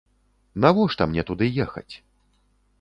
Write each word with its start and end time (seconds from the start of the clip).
Навошта 0.65 1.07
мне 1.11 1.25
туды 1.29 1.51
ехаць? 1.69 1.89